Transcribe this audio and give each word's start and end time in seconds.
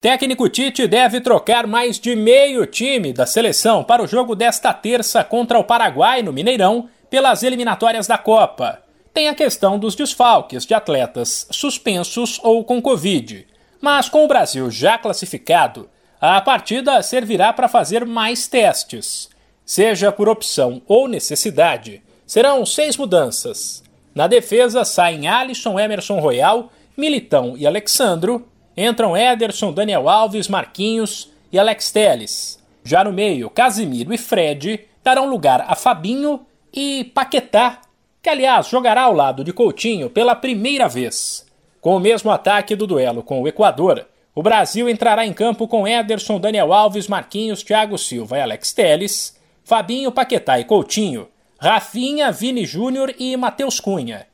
Técnico 0.00 0.48
Tite 0.48 0.88
deve 0.88 1.20
trocar 1.20 1.66
mais 1.66 2.00
de 2.00 2.16
meio 2.16 2.64
time 2.64 3.12
da 3.12 3.26
seleção 3.26 3.84
para 3.84 4.02
o 4.02 4.06
jogo 4.06 4.34
desta 4.34 4.72
terça 4.72 5.22
contra 5.22 5.58
o 5.58 5.64
Paraguai 5.64 6.22
no 6.22 6.32
Mineirão 6.32 6.88
pelas 7.10 7.42
eliminatórias 7.42 8.06
da 8.06 8.16
Copa. 8.16 8.82
Tem 9.12 9.28
a 9.28 9.34
questão 9.34 9.78
dos 9.78 9.94
desfalques 9.94 10.64
de 10.64 10.72
atletas 10.72 11.46
suspensos 11.50 12.40
ou 12.42 12.64
com 12.64 12.80
Covid. 12.80 13.46
Mas 13.78 14.08
com 14.08 14.24
o 14.24 14.28
Brasil 14.28 14.70
já 14.70 14.96
classificado, 14.96 15.86
a 16.18 16.40
partida 16.40 17.02
servirá 17.02 17.52
para 17.52 17.68
fazer 17.68 18.06
mais 18.06 18.48
testes. 18.48 19.28
Seja 19.66 20.10
por 20.10 20.30
opção 20.30 20.80
ou 20.88 21.08
necessidade, 21.08 22.02
serão 22.26 22.64
seis 22.64 22.96
mudanças. 22.96 23.82
Na 24.14 24.26
defesa 24.26 24.82
saem 24.82 25.28
Alisson, 25.28 25.78
Emerson 25.78 26.20
Royal, 26.20 26.72
Militão 26.96 27.54
e 27.54 27.66
Alexandro 27.66 28.49
entram 28.76 29.16
Ederson, 29.16 29.72
Daniel 29.72 30.08
Alves, 30.08 30.48
Marquinhos 30.48 31.30
e 31.52 31.58
Alex 31.58 31.90
Teles. 31.90 32.62
Já 32.84 33.04
no 33.04 33.12
meio, 33.12 33.50
Casimiro 33.50 34.12
e 34.14 34.18
Fred 34.18 34.80
darão 35.02 35.28
lugar 35.28 35.64
a 35.68 35.74
Fabinho 35.74 36.46
e 36.72 37.04
Paquetá, 37.14 37.80
que 38.22 38.28
aliás 38.28 38.68
jogará 38.68 39.02
ao 39.02 39.14
lado 39.14 39.44
de 39.44 39.52
Coutinho 39.52 40.10
pela 40.10 40.34
primeira 40.34 40.88
vez. 40.88 41.46
Com 41.80 41.96
o 41.96 42.00
mesmo 42.00 42.30
ataque 42.30 42.76
do 42.76 42.86
duelo 42.86 43.22
com 43.22 43.40
o 43.40 43.48
Equador, 43.48 44.06
o 44.34 44.42
Brasil 44.42 44.88
entrará 44.88 45.26
em 45.26 45.32
campo 45.32 45.66
com 45.66 45.88
Ederson, 45.88 46.38
Daniel 46.38 46.72
Alves, 46.72 47.08
Marquinhos, 47.08 47.62
Thiago 47.62 47.98
Silva 47.98 48.38
e 48.38 48.40
Alex 48.40 48.72
Teles, 48.72 49.38
Fabinho, 49.64 50.12
Paquetá 50.12 50.58
e 50.60 50.64
Coutinho, 50.64 51.28
Rafinha, 51.58 52.30
Vini 52.30 52.64
Júnior 52.64 53.14
e 53.18 53.36
Matheus 53.36 53.80
Cunha. 53.80 54.26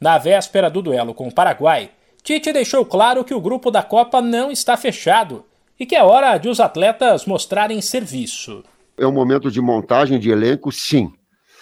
Na 0.00 0.18
véspera 0.18 0.70
do 0.70 0.80
duelo 0.80 1.14
com 1.14 1.28
o 1.28 1.34
Paraguai, 1.34 1.90
Tite 2.28 2.52
deixou 2.52 2.84
claro 2.84 3.24
que 3.24 3.32
o 3.32 3.40
grupo 3.40 3.70
da 3.70 3.82
Copa 3.82 4.20
não 4.20 4.50
está 4.50 4.76
fechado 4.76 5.46
e 5.80 5.86
que 5.86 5.96
é 5.96 6.04
hora 6.04 6.36
de 6.36 6.50
os 6.50 6.60
atletas 6.60 7.24
mostrarem 7.24 7.80
serviço. 7.80 8.62
É 8.98 9.06
um 9.06 9.12
momento 9.12 9.50
de 9.50 9.62
montagem 9.62 10.18
de 10.18 10.28
elenco, 10.28 10.70
sim. 10.70 11.10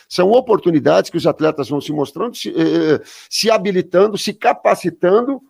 São 0.09 0.33
oportunidades 0.33 1.09
que 1.09 1.17
os 1.17 1.25
atletas 1.25 1.69
vão 1.69 1.81
se 1.81 1.93
mostrando, 1.93 2.35
se, 2.35 2.49
eh, 2.49 3.01
se 3.31 3.49
habilitando, 3.49 4.19
se 4.19 4.35
capacitando 4.35 5.41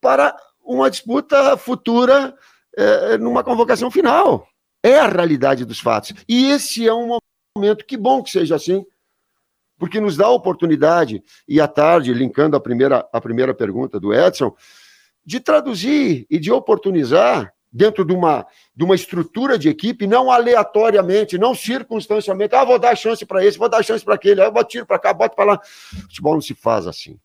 para 0.00 0.34
uma 0.64 0.90
disputa 0.90 1.54
futura 1.58 2.34
eh, 2.78 3.18
numa 3.18 3.44
convocação 3.44 3.90
final. 3.90 4.48
É 4.82 4.98
a 4.98 5.06
realidade 5.06 5.66
dos 5.66 5.80
fatos. 5.80 6.14
E 6.26 6.50
esse 6.50 6.88
é 6.88 6.94
um 6.94 7.18
momento, 7.54 7.84
que 7.84 7.98
bom 7.98 8.22
que 8.22 8.30
seja 8.30 8.54
assim, 8.56 8.86
porque 9.80 9.98
nos 9.98 10.14
dá 10.14 10.26
a 10.26 10.30
oportunidade, 10.30 11.24
e 11.48 11.58
à 11.58 11.66
tarde, 11.66 12.12
linkando 12.12 12.54
a 12.54 12.60
primeira, 12.60 13.08
a 13.10 13.18
primeira 13.18 13.54
pergunta 13.54 13.98
do 13.98 14.12
Edson, 14.12 14.54
de 15.24 15.40
traduzir 15.40 16.26
e 16.30 16.38
de 16.38 16.52
oportunizar 16.52 17.50
dentro 17.72 18.04
de 18.04 18.12
uma, 18.12 18.46
de 18.76 18.84
uma 18.84 18.94
estrutura 18.94 19.58
de 19.58 19.70
equipe, 19.70 20.06
não 20.06 20.30
aleatoriamente, 20.30 21.38
não 21.38 21.54
circunstancialmente, 21.54 22.54
ah, 22.54 22.64
vou 22.64 22.78
dar 22.78 22.94
chance 22.94 23.24
para 23.24 23.42
esse, 23.44 23.56
vou 23.56 23.70
dar 23.70 23.82
chance 23.82 24.04
para 24.04 24.16
aquele, 24.16 24.42
eu 24.42 24.52
boto 24.52 24.68
tiro 24.68 24.84
para 24.84 24.98
cá, 24.98 25.14
boto 25.14 25.34
para 25.34 25.52
lá. 25.52 25.60
O 25.94 26.02
futebol 26.02 26.34
não 26.34 26.40
se 26.42 26.54
faz 26.54 26.86
assim. 26.86 27.18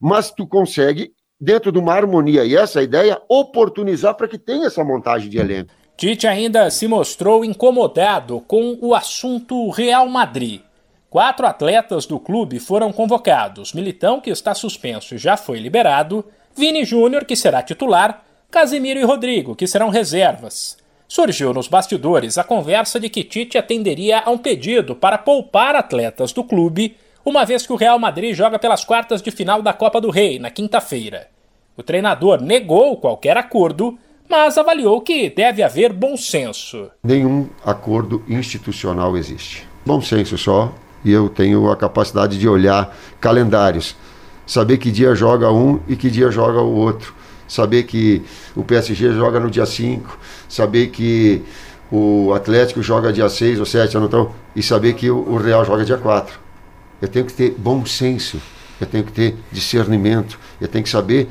Mas 0.00 0.30
tu 0.30 0.46
consegue, 0.46 1.12
dentro 1.40 1.72
de 1.72 1.78
uma 1.78 1.92
harmonia, 1.92 2.44
e 2.44 2.54
essa 2.54 2.80
é 2.80 2.84
ideia, 2.84 3.20
oportunizar 3.28 4.14
para 4.14 4.28
que 4.28 4.38
tenha 4.38 4.66
essa 4.66 4.84
montagem 4.84 5.28
de 5.28 5.38
elenco. 5.38 5.72
Tite 5.96 6.26
ainda 6.26 6.70
se 6.70 6.86
mostrou 6.86 7.44
incomodado 7.44 8.40
com 8.46 8.78
o 8.80 8.94
assunto 8.94 9.68
Real 9.70 10.08
Madrid. 10.08 10.62
Quatro 11.10 11.44
atletas 11.44 12.06
do 12.06 12.20
clube 12.20 12.60
foram 12.60 12.92
convocados: 12.92 13.72
Militão, 13.72 14.20
que 14.20 14.30
está 14.30 14.54
suspenso 14.54 15.16
e 15.16 15.18
já 15.18 15.36
foi 15.36 15.58
liberado, 15.58 16.24
Vini 16.56 16.84
Júnior, 16.84 17.24
que 17.24 17.34
será 17.34 17.64
titular, 17.64 18.22
Casimiro 18.48 19.00
e 19.00 19.02
Rodrigo, 19.02 19.56
que 19.56 19.66
serão 19.66 19.88
reservas. 19.88 20.78
Surgiu 21.08 21.52
nos 21.52 21.66
bastidores 21.66 22.38
a 22.38 22.44
conversa 22.44 23.00
de 23.00 23.08
que 23.08 23.24
Tite 23.24 23.58
atenderia 23.58 24.20
a 24.20 24.30
um 24.30 24.38
pedido 24.38 24.94
para 24.94 25.18
poupar 25.18 25.74
atletas 25.74 26.32
do 26.32 26.44
clube, 26.44 26.96
uma 27.24 27.44
vez 27.44 27.66
que 27.66 27.72
o 27.72 27.76
Real 27.76 27.98
Madrid 27.98 28.32
joga 28.32 28.56
pelas 28.56 28.84
quartas 28.84 29.20
de 29.20 29.32
final 29.32 29.60
da 29.60 29.72
Copa 29.72 30.00
do 30.00 30.10
Rei 30.10 30.38
na 30.38 30.48
quinta-feira. 30.48 31.26
O 31.76 31.82
treinador 31.82 32.40
negou 32.40 32.96
qualquer 32.98 33.36
acordo, 33.36 33.98
mas 34.28 34.56
avaliou 34.56 35.00
que 35.00 35.28
deve 35.28 35.60
haver 35.60 35.92
bom 35.92 36.16
senso. 36.16 36.88
Nenhum 37.02 37.48
acordo 37.64 38.22
institucional 38.28 39.16
existe. 39.16 39.66
Bom 39.84 40.00
senso 40.00 40.38
só 40.38 40.72
e 41.04 41.12
eu 41.12 41.28
tenho 41.28 41.70
a 41.70 41.76
capacidade 41.76 42.38
de 42.38 42.48
olhar 42.48 42.96
calendários, 43.20 43.96
saber 44.46 44.78
que 44.78 44.90
dia 44.90 45.14
joga 45.14 45.50
um 45.50 45.80
e 45.88 45.96
que 45.96 46.10
dia 46.10 46.30
joga 46.30 46.60
o 46.60 46.74
outro, 46.74 47.14
saber 47.48 47.84
que 47.84 48.22
o 48.54 48.62
PSG 48.62 49.12
joga 49.12 49.40
no 49.40 49.50
dia 49.50 49.66
5, 49.66 50.18
saber 50.48 50.88
que 50.88 51.42
o 51.90 52.32
Atlético 52.34 52.82
joga 52.82 53.12
dia 53.12 53.28
6 53.28 53.58
ou 53.58 53.66
7, 53.66 53.96
então, 53.96 54.32
e 54.54 54.62
saber 54.62 54.94
que 54.94 55.10
o 55.10 55.36
Real 55.36 55.64
joga 55.64 55.84
dia 55.84 55.98
4. 55.98 56.38
Eu 57.02 57.08
tenho 57.08 57.24
que 57.24 57.32
ter 57.32 57.54
bom 57.58 57.84
senso, 57.84 58.40
eu 58.80 58.86
tenho 58.86 59.04
que 59.04 59.12
ter 59.12 59.36
discernimento, 59.50 60.38
eu 60.60 60.68
tenho 60.68 60.84
que 60.84 60.90
saber 60.90 61.28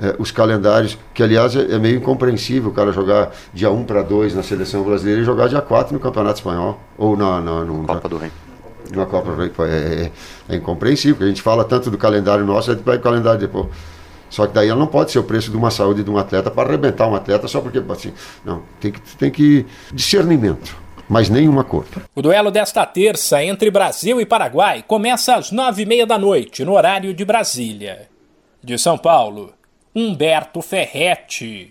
eh, 0.00 0.16
os 0.18 0.30
calendários, 0.30 0.98
que 1.14 1.22
aliás 1.22 1.54
é, 1.54 1.74
é, 1.74 1.78
meio 1.78 1.98
incompreensível 1.98 2.70
o 2.70 2.72
cara 2.72 2.90
jogar 2.90 3.30
dia 3.52 3.70
1 3.70 3.84
para 3.84 4.02
2 4.02 4.34
na 4.34 4.42
seleção 4.42 4.82
brasileira 4.82 5.20
e 5.20 5.24
jogar 5.24 5.48
dia 5.48 5.60
4 5.60 5.92
no 5.92 6.00
Campeonato 6.00 6.38
Espanhol, 6.38 6.80
ou 6.96 7.16
na, 7.16 7.40
na, 7.40 7.64
no, 7.64 7.84
Copa 7.84 8.08
do 8.08 8.16
Rei 8.16 8.30
uma 8.96 9.06
Copa 9.06 9.30
é, 9.64 9.70
é, 9.70 10.12
é 10.48 10.56
incompreensível, 10.56 11.16
porque 11.16 11.24
a 11.24 11.28
gente 11.28 11.42
fala 11.42 11.64
tanto 11.64 11.90
do 11.90 11.98
calendário 11.98 12.44
nosso, 12.44 12.70
a 12.70 12.74
gente 12.74 12.84
vai 12.84 12.96
o 12.96 13.00
calendário 13.00 13.40
depois. 13.40 13.66
Só 14.30 14.46
que 14.46 14.54
daí 14.54 14.68
ela 14.68 14.78
não 14.78 14.86
pode 14.86 15.10
ser 15.10 15.18
o 15.18 15.24
preço 15.24 15.50
de 15.50 15.56
uma 15.56 15.70
saúde 15.70 16.04
de 16.04 16.10
um 16.10 16.16
atleta 16.16 16.50
para 16.50 16.68
arrebentar 16.68 17.08
um 17.08 17.14
atleta 17.16 17.48
só 17.48 17.60
porque 17.60 17.82
assim. 17.90 18.12
Não, 18.44 18.62
tem 18.80 18.92
que, 18.92 19.00
tem 19.16 19.30
que 19.30 19.66
discernimento, 19.92 20.76
mas 21.08 21.28
nenhuma 21.28 21.64
cor. 21.64 21.84
O 22.14 22.22
duelo 22.22 22.50
desta 22.50 22.86
terça 22.86 23.42
entre 23.42 23.70
Brasil 23.70 24.20
e 24.20 24.24
Paraguai 24.24 24.84
começa 24.86 25.34
às 25.34 25.50
nove 25.50 25.82
e 25.82 25.86
meia 25.86 26.06
da 26.06 26.16
noite, 26.16 26.64
no 26.64 26.74
horário 26.74 27.12
de 27.12 27.24
Brasília. 27.24 28.08
De 28.62 28.78
São 28.78 28.96
Paulo, 28.96 29.52
Humberto 29.94 30.62
Ferretti. 30.62 31.68